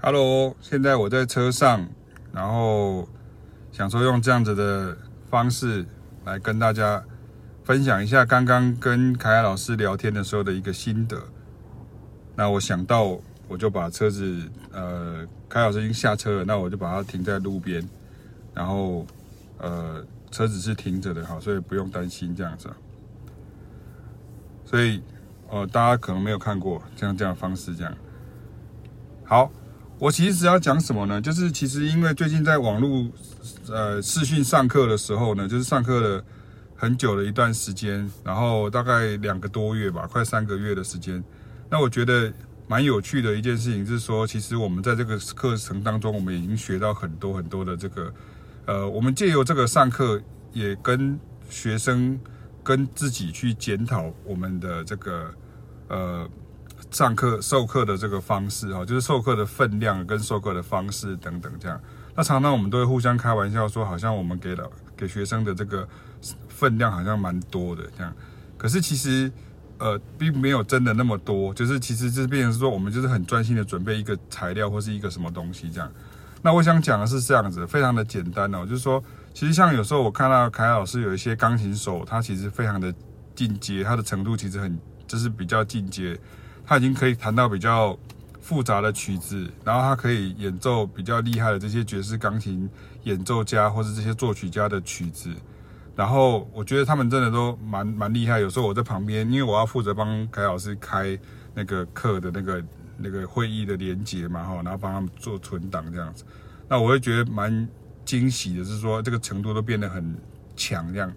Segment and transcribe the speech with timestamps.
[0.00, 1.84] Hello，现在我在车上，
[2.32, 3.08] 然后
[3.72, 4.96] 想说用这样子的
[5.28, 5.84] 方式
[6.24, 7.02] 来跟大家
[7.64, 11.20] 分享一下刚刚跟凯凯老师聊天的时候的一个心得。
[12.36, 13.18] 那我想到，
[13.48, 14.40] 我就把车子，
[14.70, 17.84] 呃，凯老师已经下车了，那我就把它停在路边，
[18.54, 19.04] 然后，
[19.58, 22.70] 呃，车子是停着的，好，所以不用担心这样子。
[24.64, 25.02] 所以，
[25.50, 27.92] 呃，大家可能没有看过这样这样的方式，这样。
[29.24, 29.50] 好。
[29.98, 31.20] 我其实要讲什么呢？
[31.20, 33.04] 就是其实因为最近在网络
[33.68, 36.24] 呃视讯上课的时候呢，就是上课了
[36.76, 41.22] 很久的一段时间，然后大概两个多月吧，快三个月的时间。
[41.68, 42.32] 那我觉得
[42.68, 48.14] 蛮有趣的一件事情是说，其实我们在这个课程当中，我们已经学到很多很多的这个
[48.66, 51.18] 呃，我们借由这个上课，也跟
[51.50, 52.16] 学生
[52.62, 55.34] 跟自己去检讨我们的这个
[55.88, 56.30] 呃。
[56.90, 61.80] 上课授课的这个方式哈，就是授课的分量跟授课的方式等等这样。
[62.14, 65.86] 那常常我们都会互相开玩笑说，好像我们给了给学生的这个
[66.48, 68.12] 分量好像蛮多的这样。
[68.56, 69.30] 可是其实
[69.78, 75.92] 呃并没有真的那么多，就是其实这变成说我们就是很专心的准备一个材料或是一个什么东西这样。
[76.42, 79.02] 那我想讲的是这样子，非常的简单哦，就是说
[79.34, 82.92] 其实像有时候我看到凯老师有一些钢琴手，他其实非常的
[83.34, 86.18] 进阶，他的程度其实很就是比较进阶。
[86.68, 87.98] 他已经可以弹到比较
[88.42, 92.68] 复杂的曲子，然后他可以演奏比较厉害的这些爵士钢琴
[93.04, 95.32] 演奏家或是这些作曲家的曲子，
[95.96, 98.38] 然后我觉得他们真的都蛮蛮厉害。
[98.38, 101.18] 有时候我在旁边，因为我要负责帮凯老师开
[101.54, 102.64] 那个课的那个
[102.98, 106.22] 那个会议的连结嘛，哈，然后帮他们做存档这样子，
[106.68, 107.66] 那我会觉得蛮
[108.04, 110.14] 惊喜的，是说这个程度都变得很
[110.54, 111.10] 强这样。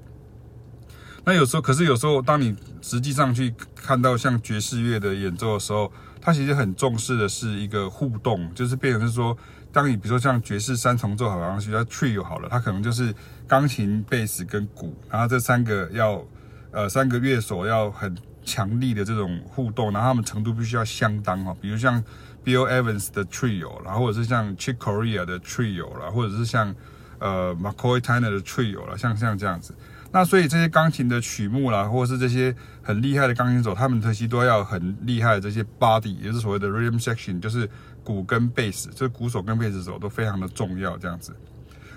[1.24, 9.38] 那有时候，可是有时候，当你实际上去看到像爵士乐的演奏的时候，它其实很重视的是一个互动，就是变成是说，
[9.72, 13.14] 当你比如说像爵士三重奏好像是叫 trio 好了，它可能就是
[13.48, 16.26] 钢琴、贝斯跟鼓，然后这三个要
[16.72, 22.04] 呃三个乐手要很强力的这种互动，然后他们程度必须要相当哈，比如像
[22.44, 26.76] Bill Evans 的 trio 啦，或者是像 Chick Corea 的 trio 啦，或者是像
[27.20, 29.76] 呃 McCoy Tyner 的 trio 啦，像像这样子。
[30.14, 37.70] 那所以这些钢琴的曲目啦，或者是这些很厉害的钢琴手，他们特其都要很厉害的这些 body，也是所谓的 rhythm section，就是
[38.04, 41.34] 鼓跟贝斯，就是鼓手跟贝斯手都非常的重要这样子。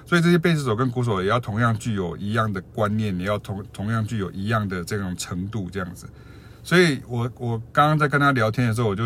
[0.07, 6.09] 所以这些贝斯手跟鼓手也要同样具有一样的观念，也要同同样具有一样的这种程度这样子。
[6.63, 9.05] 所以我我刚刚在跟他聊天的时候，我就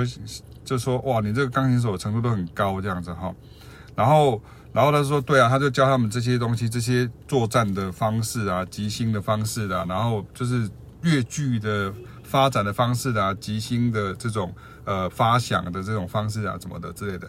[0.65, 3.35] 就说哇，你这个钢琴手的程度都很高这样子哈，
[3.97, 4.43] 然后。
[4.79, 10.71] 然后他说：“对啊，他就教他们这些东西，这些作战的方式啊，即兴的方式啊，然后就是
[11.03, 17.29] 越剧的发展的方式啊，即兴的这种呃发响的这种方式啊，什么的之类的。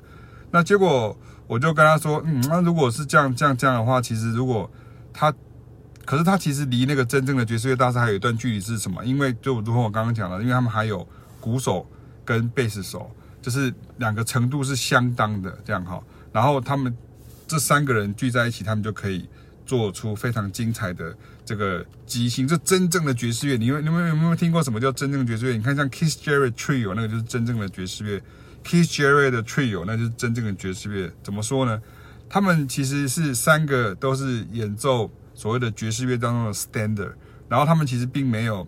[0.51, 1.17] 那结果
[1.47, 4.69] 我就跟他说，嗯，那如果是这样这样这样的话，其实如果
[5.11, 5.33] 他，
[6.05, 9.03] 可是他其实离那个真正的爵士乐大师还有一段距离是什么？
[9.03, 11.03] 因为就如同我刚刚讲的，因为他们还有
[11.41, 11.83] 鼓手
[12.23, 13.09] 跟贝斯手，
[13.41, 15.99] 就是两个程度是相当的这样哈，
[16.31, 16.95] 然后他们。”
[17.49, 19.27] 这三个人聚在一起，他们就可以
[19.65, 22.47] 做出非常精彩的这个即兴。
[22.47, 25.57] 这真正的爵士乐，你们你们有没有听过什么叫真正的爵士乐？
[25.57, 28.21] 你看像 Kiss Jerry Trio 那个就是真正的爵士乐
[28.63, 31.11] Kiss Jerry 的 Trio 那就是真正的爵士乐。
[31.23, 31.81] 怎么说呢？
[32.29, 37.13] 他们其实是三个都是演奏所谓的爵士乐当中的 Standard，
[37.49, 38.67] 然后他们其实并没有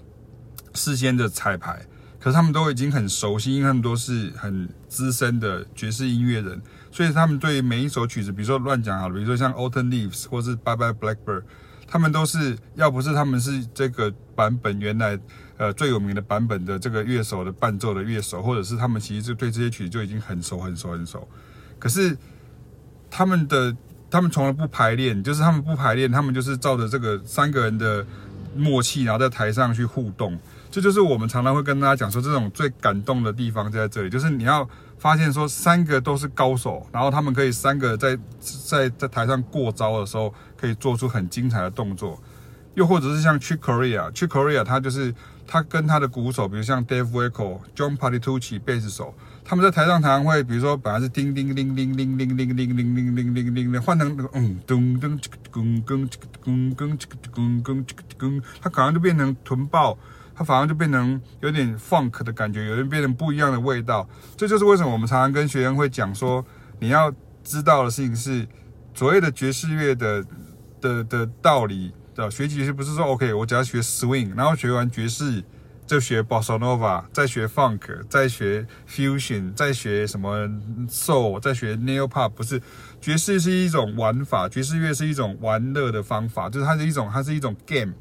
[0.73, 1.85] 事先的彩排。
[2.21, 6.61] 可是他们都已经很熟悉，因为他们都是很资深的爵士音乐人，
[6.91, 11.39] 所以他们对每一首曲子，比如说乱讲好了，比如说像《Autumn Leaves》或是《Bye Bye Blackbird》，
[11.87, 15.19] 他们都是要不是他们是这个版本原来
[15.57, 21.27] 呃最有名的版本的这个乐手的伴奏的乐手，或者是他们其实就对这些曲子就已经很熟很熟很熟。
[21.79, 22.15] 可是
[23.09, 23.75] 他们的
[24.11, 28.05] 他们从来不排练，就是他们不排练，他们就是照着这个三个人的
[28.55, 30.37] 默契，然后在台上去互动。
[30.71, 34.67] 这就是我们常常会跟大家讲说，这种最感动的地方就在这里，就是你要
[34.97, 42.17] 发现说，三个都是高手，然后他们可以三个在在在台上过招的时候，可以做出很精彩的动作，
[42.75, 45.13] 又或者是像 Chick Corea，Chick Corea 他就是
[45.45, 49.13] 他跟他的鼓手，比如像 Dave Weckl、John Patitucci 贝斯手，
[49.43, 59.97] 他们在台上常常会，比如说本来是叮叮叮叮叮叮叮叮叮叮叮叮叮，换成那个嗯咚咚这个咚咚这个咚咚这个咚咚这个咚，他可能就变成臀爆。
[60.43, 64.07] 反而就变成有点 funk 的感觉，有点变成不一样的味道。
[64.35, 66.45] 这就是为什么我们常常跟学生会讲说，
[66.79, 68.47] 你要知道的事情是，
[68.93, 70.25] 所谓的爵士乐的
[70.79, 75.43] 的的道理的学习是不是说 OK，我只要学 swing，然后学完爵士
[75.87, 80.47] 就学 Bossa Nova，再学 Funk，再学 Fusion，再学什么
[80.87, 82.61] Soul，再学 Neo Pop，不是
[83.01, 87.93] 爵士是一种玩法，爵士乐是一种玩乐的方法，就是它是一种它是一种 game。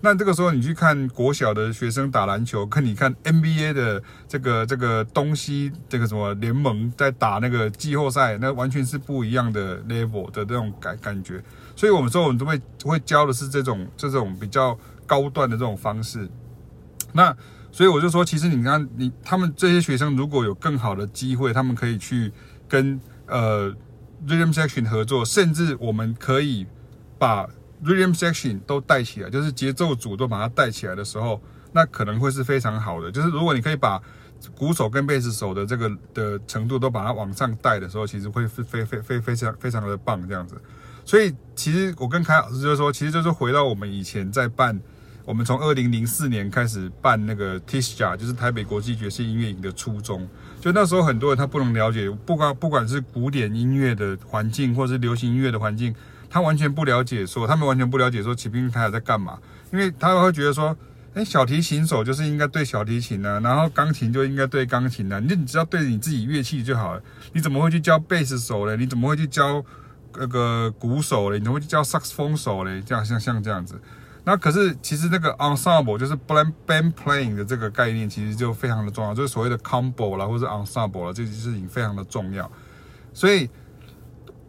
[0.00, 11.42] 那这个时候你去看国小的学生打篮球，跟你看 NBA 的这个这个东西这个什么联盟在打那个季后赛，那完全是不一样的 level 的这种感感觉。
[11.74, 16.28] 所以我们说我们都会会教的是这种这种比较高段的这种方式。
[17.12, 17.34] 那
[17.72, 22.32] 所以我就说，其实你看你他们这些学生如果有更好的机会，他们可以去
[22.68, 23.70] 跟呃
[24.26, 26.66] Rhythm Section 合作，甚至我们可以
[27.18, 27.46] 把
[27.84, 31.40] Rhythm Section 都带起来，就是节奏组都把它带起来的时候，
[31.72, 33.10] 那可能会是非常好的。
[33.10, 34.00] 就是如果你可以把
[34.54, 40.54] 鼓手跟贝斯手的这个的程度都把它往上带的时候，其实会非非非非非常非常的棒这样子。
[41.04, 44.80] 所以其实我跟凯老师就是说，其实就是回到我们以前在办。
[45.24, 50.24] 我们从二零零四年开始办那个 TISJA，就是台北国际爵士音乐营的初衷。
[50.60, 55.92] 就那时候很多人他不能了解，不管不管是古典音乐的环境，或是流行音乐的环境，
[56.36, 59.38] 他完全不了解说，他们完全不了解说，骑兵他还在干嘛？
[59.72, 60.76] 因为他会觉得说，
[61.14, 67.02] 哎，小提琴手就是应该对小提琴啊，然后钢琴就应该对钢琴啊，你就你只要对你自己乐器就好了。
[67.32, 68.76] 你怎么会去教贝斯手嘞？
[68.76, 69.64] 你怎么会去教
[70.14, 71.38] 那个鼓手嘞？
[71.38, 72.82] 你怎么会去教萨克斯风手嘞？
[72.84, 73.80] 这样像像这样子。
[74.24, 82.50] 那可是，其实那个 ensemble 就是 band band playing 的这个概念，其实就非常的重要，就是所谓的 combo 啦，或者是 ensemble 啦，这件事情非常的重要。
[83.14, 83.48] 所以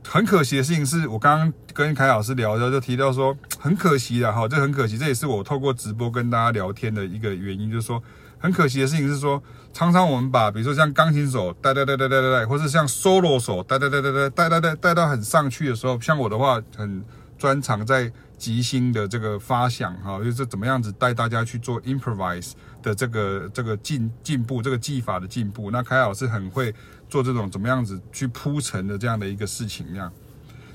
[0.10, 8.02] 很可惜的事情是，我刚刚跟凯老师聊的时候就提到说，很可惜的哈，这很可惜，这也是我透过直播跟大家聊天的一个原因，就是说，
[8.40, 9.42] 很可惜的事情是说，
[9.74, 17.04] 常常我们把比如说像钢琴手带带带带带带带，或是像 solo 手带带带带带带带带带到很上去的时候，像我的话，很
[17.38, 18.12] 专长在。
[18.38, 22.52] 即兴的这个发想哈，就是怎么样子带大家去做 improvise
[22.84, 25.72] 的这个这个进进步，这个技法的进步。
[25.72, 26.72] 那凯老师很会
[27.10, 30.12] 做这种怎么样子去铺陈的这样的一个事情，这样。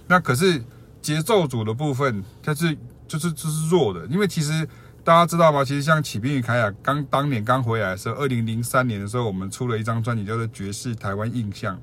[0.06, 0.62] 那可是
[1.00, 2.76] 节奏组的部分，它是
[3.08, 4.68] 就是就是弱的，因为其实
[5.04, 5.64] 大家知道吗？
[5.64, 11.76] 其实像启斌与凯雅刚当年刚回来的时候，二零零三年的时候，我们出了一张专辑叫做《爵士台湾印象》。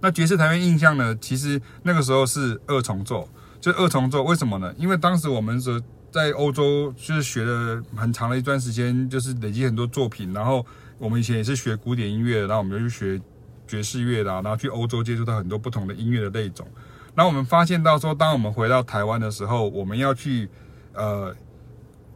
[0.00, 3.28] 那《爵士台湾印象》呢，其实那个时候是二重奏。
[3.60, 4.74] 就二重奏，为什么呢？
[4.76, 10.34] 因为当时我们是在欧洲，就是学了很长的一段时间，就是累积很多作品。
[10.34, 10.66] 然后
[10.98, 13.22] 我们以前也是学古典音乐，然后我们就去学
[13.66, 16.66] 爵士乐啦，然后去欧洲接触到很多不同的音乐的类种。
[17.14, 20.48] 那我们发现到说，当我们回到台湾的时候，我们要去
[20.92, 21.34] 呃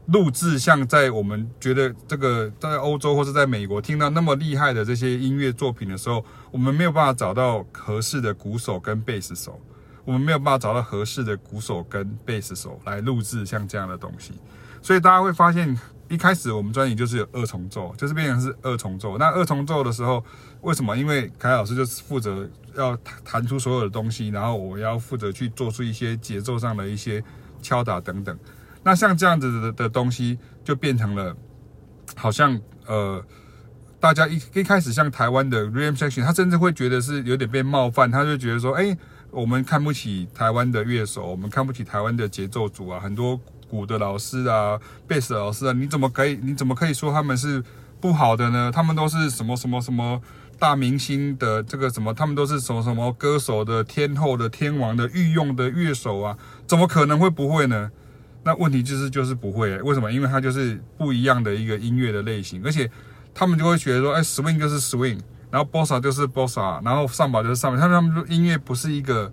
[0.06, 9.60] 录制像在我们觉得这个在欧洲或者在美国听到那么厉害的这些音乐作品的时候，我们没有办法找到合适的鼓手跟贝斯手。
[10.04, 14.32] 我们没有办法找到合适的鼓手跟贝斯手来录制像这样的东西，
[14.80, 19.18] 所以大家会发现，一开始我们专辑就是有二重奏，就是变成是二重奏。
[19.18, 20.24] 那二重奏的时候，
[20.62, 20.96] 为什么？
[20.96, 27.22] 因为凯老师就是负责要弹出所有的东西，然后我要负责去做出一些节奏上的一些
[27.60, 28.36] 敲打等等。
[28.82, 31.36] 那像这样子的的东西，就变成了
[32.16, 33.22] 好像呃，
[34.00, 38.96] 大家一一开始像台湾的 Ram Section，他甚至会觉得是有点被冒犯，他就觉得说，哎。
[39.30, 43.38] 我们看不起台湾的乐手，我们看不起台湾的节奏组啊，很多
[43.68, 46.38] 鼓的老师啊、贝斯老师啊，你怎么可以？
[46.42, 47.62] 你怎么可以说他们是
[48.00, 48.72] 不好的呢？
[48.74, 50.20] 他们都是什么什么什么
[50.58, 57.90] 大明星的这个什么，他们都是什么什么歌手的天后的天王的御用的乐手啊，怎么可能会不会呢？
[58.44, 60.10] 那问题就是就是不会，为什么？
[60.10, 62.90] 因为他就是不一样的一个音乐的类型，而且
[63.34, 65.18] 他们就会觉得说，哎，swing 就是 swing。
[65.50, 69.32] 然后 bossa 就是 bossa，然后上把就是上把，他们他们说音乐不是一个，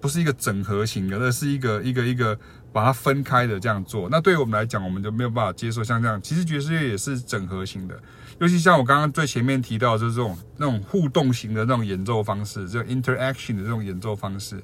[0.00, 2.38] 不是一个整合型的，而是一个一个一个
[2.72, 4.08] 把它分开的这样做。
[4.08, 6.20] 那对于我们来讲，我们就没有办法接受像这样。
[6.22, 8.00] 其实爵士乐也是整合型的，
[8.38, 14.62] 尤其像我刚刚最前面提到就是这种那种互动型的那种演奏方式，这 interaction 的这种演奏方式。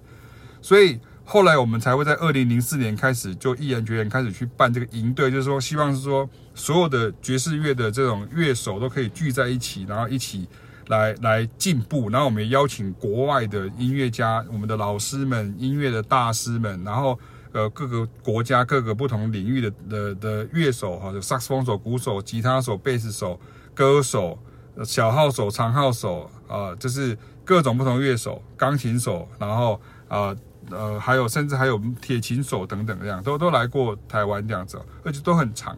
[0.63, 10.49] 所以后来我们才会在二零零四年开始就毅然决然开始去办这个营队，就是说希望是说所有的爵士乐的这种乐手都可以聚在一起，然后一起。
[10.89, 17.21] 来来进步，然后我们也邀请国外的音乐家，我们的老师们、音乐的大师们，然后
[17.53, 23.39] 呃各个国家各个不同领域的的的乐手哈，有萨克斯风手、鼓手、吉他手、贝斯手、
[23.75, 24.39] 歌手、
[24.85, 30.35] 小号手、长号手啊、就是各种不同乐手、钢琴手，然后啊
[30.71, 35.77] 呃，呃还有甚至还有铁琴手等等这样，都都来过台湾这样子，而且都很长。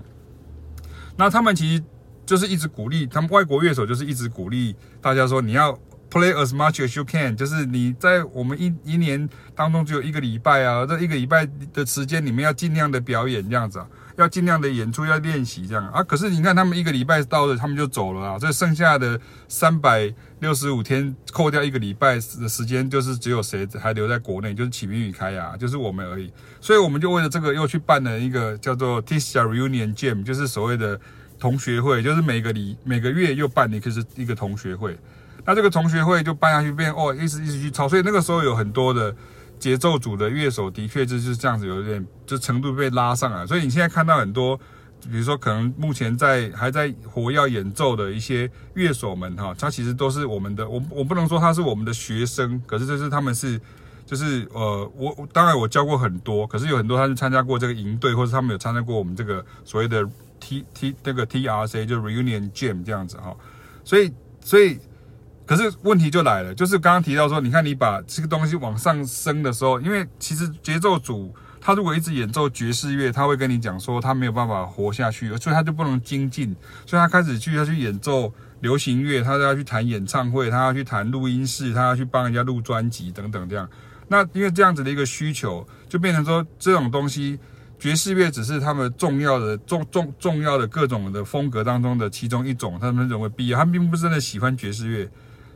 [1.17, 1.83] 那他们其实。
[2.27, 5.77] 就是一直鼓励他们外国乐手，就是一直鼓励大家说，你要
[6.11, 13.87] play as much as you can，就是你在我们一一年当中只有一个礼拜啊，这一个礼拜的时间，你们要尽量的表演这样子啊，
[14.17, 16.03] 要尽量的演出，要练习这样啊。
[16.03, 18.39] 可是你看他们一个礼拜到了，他们就走了啊。
[18.39, 26.33] 这剩下的三百六十五天，扣掉一个礼拜的时间，就是只有谁还留在国内，就是启明与开雅，就是我们而已。
[26.61, 31.01] 所以我们就为了这个又去办了一个叫做 Tisha Reunion Jam，就是所谓的
[31.39, 34.99] 同学会，就是每个礼每个月又办一个是一个同学会。
[35.45, 39.15] 那这个同学会就办下去变哦，一直一直去吵，所以那个时候有很多的。
[39.61, 44.57] 节奏组的乐手的确就是这样子，有点就程度被拉上来，所以你现在看到很多，
[45.03, 53.61] 比如说可能目前在还在活跃演奏的一些乐手们哈，他其实都是我们的，我我不能说他是我们的学生，可是这是他们是
[54.07, 60.09] 就是呃，我当然我教过很多，可是有很多他是参加过这个营队，或者他们有参加过我们这个所谓的
[60.41, 63.37] T T 这个 TRC 就是 Reunion Jam 这样子哈，
[63.85, 64.81] 所以所以。
[65.51, 76.55] 可是问题就来了，就是刚刚提到说，你看你把这个东西往上升的时候，因为其实节奏组他如果一直演奏爵士乐，他会跟你讲说他没有办法活下去，所以他就不能精进，
[76.87, 83.69] 所以他开始去要去演奏流行乐，他要去弹演唱会，他要去弹录音室，他要去帮人家录专辑等等这样。
[84.07, 87.37] 那因为这样子的一个需求，就变成说这种东西，
[87.77, 95.11] 爵士乐只是他们重要的重重重要的各种的风格当中的其中一种，他们认为必要，他们并不是真的喜欢爵士乐。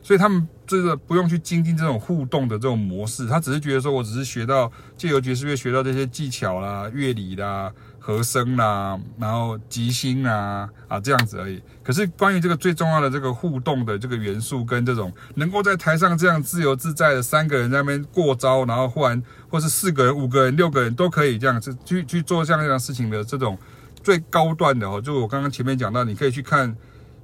[0.05, 11.59] 所以他们这个不用去精进这种互动的这种模式，他只是觉得说，我只是学到借由爵士乐学到这些技巧啦、乐理啦、和声啦，然后即兴啦啊这样子而已。
[11.81, 19.19] 可是关于这个最重要的这个互动的这个元素，跟这种能够在台上这样自由自在的三个人在那边过招，然后忽然
[19.49, 23.57] 或是四个人、五个人、六个人都可以这样子去去做这样这样事情的这种
[24.03, 26.77] 最高段的哦，就我刚刚前面讲到，你可以去看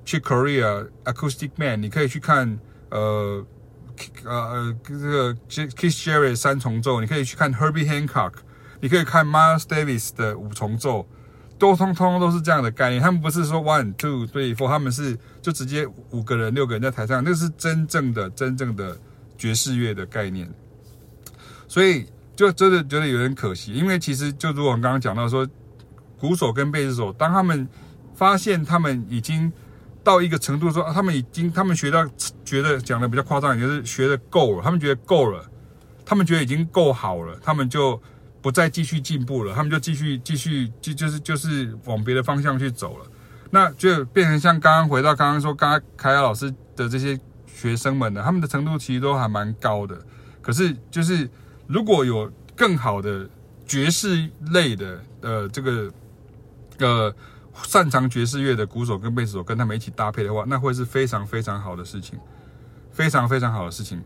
[0.03, 2.57] Chick Corea Acoustic Man，你可以去看。
[2.91, 3.45] 呃，
[4.25, 8.33] 呃呃，这个 Keith Jarrett 三重奏，你可以去看 Herbie Hancock，
[8.81, 11.07] 你可以看 Miles Davis 的五重奏，
[11.57, 13.01] 都通通都是这样的概念。
[13.01, 18.97] 他们不是说 one two three four，他们是就直接五个人、六个人在台上，那是真正的、真正的
[19.37, 20.53] 爵士乐的概念。
[21.67, 22.05] 所以
[22.35, 25.47] 就真的觉得有点可惜，因为其实就如我们刚刚讲到说，
[26.19, 27.65] 鼓手跟贝斯手，当他们
[28.13, 29.51] 发现他们已经。
[30.03, 32.03] 到一个程度说，他们已经，他们学到，
[32.43, 35.45] 觉得讲的比较夸张，就是学的够了，他们觉得够了，
[36.03, 38.01] 他们觉得已经够好了，他们就
[38.41, 43.05] 不再继续进步了，他们就继续继续就就是就是往别的方向去走了，
[43.51, 49.95] 那就变成像刚刚回到刚刚说，刚刚凯雅老师的这些学生们呢，他们的程度其实都还蛮高的，
[50.41, 51.29] 可是就是
[51.67, 53.29] 如果有更好的
[53.67, 55.91] 爵士类的呃这个
[56.79, 57.15] 呃。
[57.67, 62.17] 擅长爵士乐的鼓手跟贝斯手跟他们一起搭配的话，那会是非常非常好的事情，
[62.91, 64.01] 非常非常好的事情。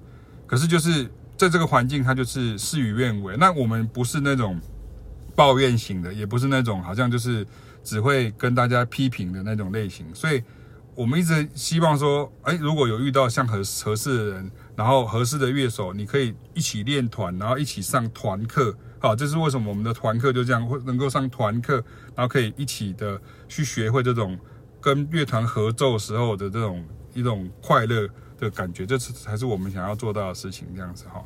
[0.48, 3.36] 可是就是在这个环境，它就是事与愿违。
[3.38, 4.60] 那我们不是那种
[5.36, 7.46] 抱怨型的，也不是那种好像就是
[7.84, 10.06] 只会跟大家批评的那种类型。
[10.14, 10.44] 所以
[10.96, 18.76] 我们一直希望说，哎，如果有遇到像合合适的人，然后合适的乐手，你可以一起练团，然后一起上团课。
[18.98, 21.76] 好，这是为什么我们的团课就这样会能够上团课，
[22.16, 24.40] 然后可以一起的去学会这种
[24.82, 26.84] 跟乐团合奏时候的这种
[27.14, 28.08] 一种快乐
[28.40, 31.24] 的感觉，这是才是我们想要做到的事情，这样子哈。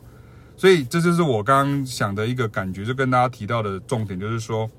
[0.58, 4.70] 所以这就是我刚刚想的一个感觉，就跟大家提到的重点，就是说，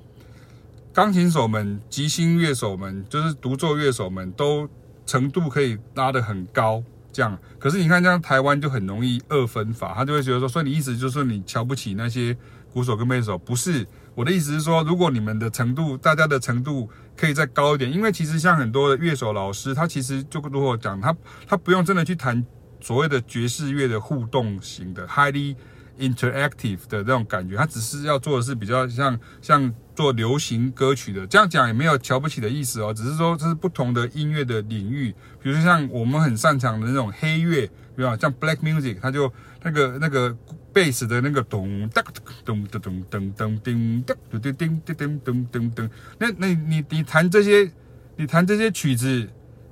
[0.93, 4.69] 钢琴手们、即兴乐手们，就是独奏乐手们都
[5.07, 7.35] 程度可以拉得很高，这样。
[7.57, 12.37] 可是你看，这样台湾就很容易二分法，他就会觉得说，所以你意思就是你瞧不起那些。
[12.73, 13.85] 鼓手跟贝斯手不是
[14.15, 21.15] 我的意思是说，如果你们的程度，大家的程度可以再高一点，因为其实像很多的乐手老师，他其实就如果讲他
[21.47, 22.45] 他不用真的去弹
[22.79, 25.55] 所谓的爵士乐的互动型的 highly
[25.99, 38.17] interactive 的那种感觉，他只是要做的是比较像像做流行歌曲的，这样讲也没有瞧不起的意思哦，只是说这是不同的音乐的领域，比如说像我们很擅长的那种黑乐，对吧？
[38.17, 39.31] 像 black music，他就
[39.63, 40.35] 那个那个。
[40.73, 42.01] 贝斯的那个咚哒
[42.45, 47.69] 咚咚咚噔噔叮哒嘟嘟叮叮叮噔噔噔，那那你你弹这些，
[48.15, 49.27] 你弹这些曲子，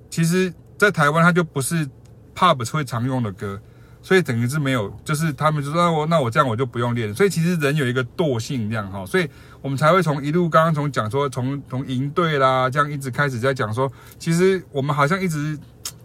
[0.10, 1.88] 其实，在台湾它就不是
[2.36, 3.58] pub 会常用的歌，
[4.02, 9.30] 所以等于是没有，就是他们就说那我那我这样我就不用练，所以其实人有一个惰性这样哈，所以
[9.62, 15.58] 我们才会从一路刚刚从讲说从从营队啦这样一直开始在讲说，其实我们好像一直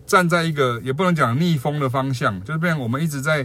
[0.06, 3.44] 站在一个也不能讲逆风的方向，就是变成我们一直在。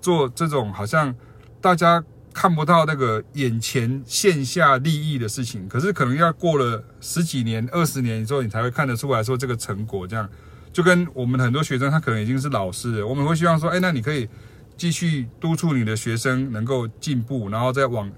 [0.00, 1.14] 做这种好像
[1.60, 2.02] 大家
[2.32, 10.06] 看不到那个眼前线下利益的事情，可是可能要过了十几年、二十年之后，你才会看得出来说这个成果。
[10.06, 10.28] 这样
[10.72, 14.28] 就跟我们很多学生，他可能已经是老师，我们会希望说，哎，那你可以
[14.76, 18.08] 继续督促你的学生能够进步，然后再往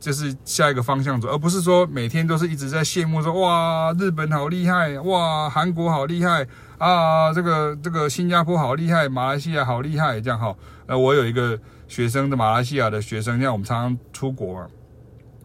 [0.00, 10.54] 就是下一个方向走，而不是说每天都是一直在羡慕说哇，日本好厉害，哇，韩国好厉害啊，这个这个新加坡好厉害，马来西亚好厉害，这样哈。
[10.86, 14.68] 呃，我有一个学生的马来西亚的学生，像我们常常出国嘛，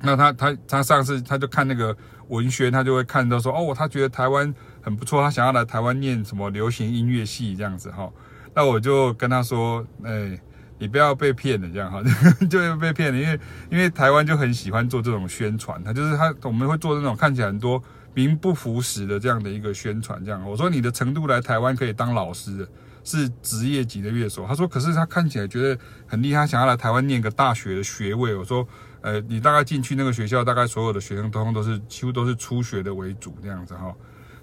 [0.01, 1.95] 那他他他上次他就看那个
[2.27, 8.09] 文学，他就会看到说哦，他觉得台湾很不错，他想要来台湾念什么流行音乐系这样子哈。
[8.53, 10.39] 那我就跟他说，哎。
[10.79, 12.01] 你不要被骗了，这样哈，
[12.49, 17.81] 就会被骗了，因为因为台湾就很喜欢做这种宣传，他就是他我们会做这种看起来很多
[18.13, 20.47] 名不符实的这样的一个宣传，这样。
[20.49, 22.67] 我说你的程度来台湾可以当老师，
[23.03, 24.45] 是职业级的乐手。
[24.47, 28.35] 他说，可是他看起来觉得很厉害，想要来台湾念个大学的学位。
[28.35, 28.67] 我说，
[29.01, 33.93] 呃，你大概进去那个学校，大概所有的学生通通都是几乎都是初学的为主这样子哈。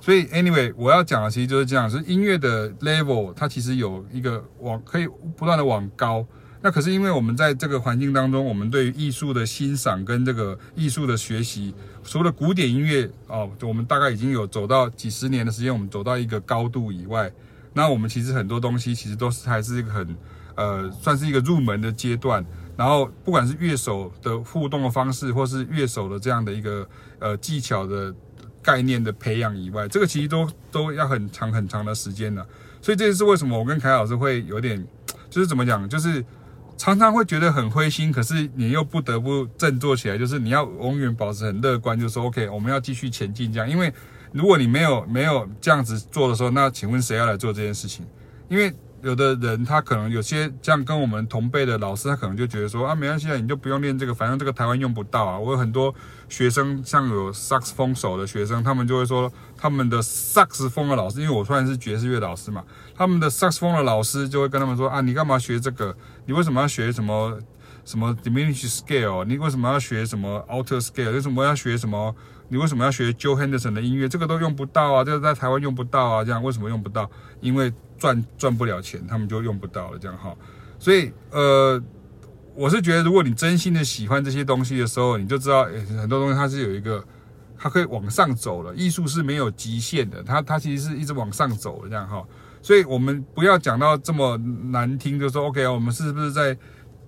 [0.00, 6.26] 所以，anyway，我要讲的其实就是这样，是音乐的 level，它其实有一个往可以不断的往高。
[6.62, 11.74] 那可是因为我们在这个环境当中，我们对于艺术的欣赏跟这个艺术的学习，
[12.04, 17.32] 除了古典音乐哦，我们大概已经有走到几十年的时间，我们走到一个高度以外，
[17.72, 20.16] 那我们其实很多东西其实都是还是一个很
[20.54, 22.44] 呃，算是一个入门的阶段。
[22.76, 26.88] 然后不管是乐手的互动的方式，或是乐手的这样的一个
[27.18, 28.14] 呃技巧的。
[28.62, 32.46] 概念的培养以外，这个其实都都要很长很长的时间了，
[32.82, 34.86] 所以这也是为什么我跟凯老师会有点，
[35.30, 36.22] 就是怎么讲，就是
[36.80, 43.92] 常常会觉得很灰心，可是你又不得不振作起来，就是你要永远保持很乐观，就是说 OK，我们要继续前进这样，因为
[44.32, 48.06] 如果你没有没有这样子做的时候，那请问谁要来做这件事情？
[48.48, 48.74] 因为。
[49.02, 55.38] 有的人他可能有些这样跟我们同辈的老师，他可能就觉得说啊，没关系啊，你就不用练这个，反正这个台湾用不到啊。
[55.38, 55.94] 我有很多
[56.28, 62.62] 学生，像有萨克斯风手的学生，他们就会说他们的萨克斯风的老师，因为我虽然是爵士乐老师嘛，
[62.94, 65.96] 他们的萨克斯风的老师就会跟他们说啊，你干嘛学这个？
[66.26, 67.38] 你为什么要学什么
[67.84, 71.12] 什么 diminishescale 你为什么要学什么 alter scale？
[71.12, 72.14] 为什么要学什么？
[72.48, 74.08] 你为什么要学 Joe Henderson 的音乐？
[74.08, 77.08] 这个都用不到啊，这个在台湾用不到啊，这样为什么用不到？
[77.40, 80.34] 因为赚赚不了钱，他们就用不到了，这样哈。
[80.78, 81.80] 所以呃，
[82.54, 87.04] 我是觉得，如果你真心的喜欢这些东西的时候，你就知道，诶，很多东西它是有一个，
[87.56, 88.74] 它可以往上走了。
[88.74, 92.26] 艺术是没有极限的，它它其实是一直往上走的，这样哈。
[92.62, 96.56] 所以我们不要讲到这么难听，就说 OK 啊，我们是不是在？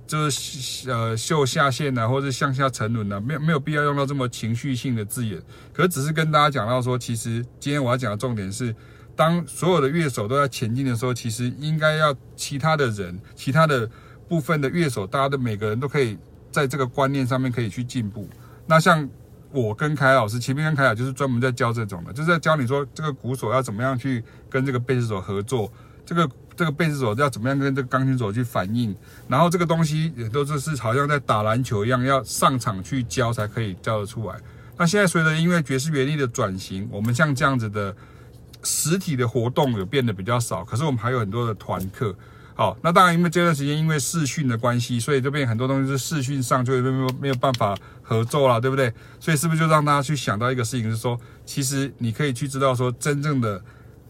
[0.04, 5.40] 就是呃秀下限呐，或者向下沉沦呢，没有没有必要用到这么情绪性的字眼。
[5.72, 8.74] 可是只是跟大家讲到说，其实今天我要讲的重点是，
[9.16, 13.88] 当所有的乐手都在前进的时候，其实应该要其他的人，其他的
[14.28, 16.18] 部分的乐手，大家的每个人都可以
[16.50, 18.28] 在这个观念上面可以去进步。
[18.66, 19.08] 那像
[19.50, 25.72] 我跟凯老师，前面跟凯老就是专门在教这种的，就是在教你说这个鼓手要怎么样去跟这个贝斯手合作，
[26.04, 26.28] 这个。
[26.54, 28.94] 这个贝斯手要怎么样跟这个钢琴手去反应？
[29.26, 34.36] 然后这个东西也都是是好像在打篮球一样，要上场去教才可以教得出来。
[34.76, 37.96] 那现在随着因为爵士乐理的转型，我们像这样子的
[38.62, 42.14] 实体的活动有变得比较少，可是我们还有很多的团课。
[42.54, 48.92] 好，那当然因为这段时间因为视讯的关系，所以这边很多东西是视讯上就没有没有办法合作了，对不对？
[49.18, 53.62] 所以是不是就让大家去想到一个事情，是说其实你可以去知道说真正的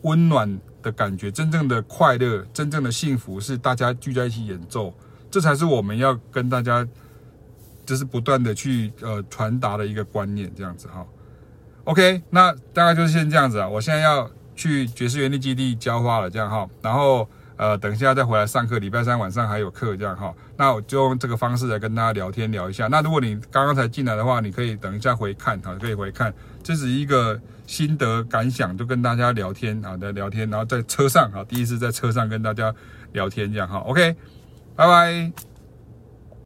[0.02, 0.60] 温暖。
[0.82, 4.92] 的感觉，真正的快乐，真正的幸福是大家聚在一起演奏，
[5.30, 6.84] 这才是我们要跟大家
[7.86, 11.06] 就是不断的去呃传达的一个观念，这样子哈。
[11.84, 13.68] OK，那大概就是先这样子啊。
[13.68, 16.68] 我现在要去爵士园地基地浇花了，这样哈。
[16.80, 20.34] 然后呃，等一下再回来上课，礼拜三晚上还有课，这样哈。
[20.56, 22.88] 那我就用这个方式来跟大家聊天聊一下。
[22.88, 27.40] 那如果你刚刚才进来的话，你可以等一下回看哈，可以回看，这是一个。
[27.64, 32.74] 心得感想，就跟大家聊天啊，在聊天，然后在车上啊，第一次在车上跟大家
[33.12, 34.14] 聊天这样哈，OK，
[34.76, 35.51] 拜拜。